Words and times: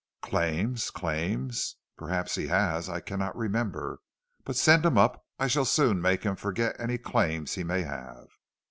"'Claims? 0.23 0.89
claims? 0.89 1.75
Perhaps 1.95 2.33
he 2.33 2.47
has; 2.47 2.89
I 2.89 2.99
cannot 3.01 3.37
remember. 3.37 3.99
But 4.43 4.55
send 4.55 4.83
him 4.83 4.97
up; 4.97 5.23
I 5.37 5.45
shall 5.45 5.63
soon 5.63 6.01
make 6.01 6.23
him 6.23 6.35
forget 6.35 6.75
any 6.79 6.97
claims 6.97 7.53
he 7.53 7.63
may 7.63 7.83
have.' 7.83 8.25